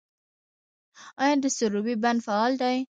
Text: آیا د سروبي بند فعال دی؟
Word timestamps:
آیا 1.23 1.35
د 1.43 1.45
سروبي 1.57 1.95
بند 2.03 2.19
فعال 2.25 2.51
دی؟ 2.61 2.77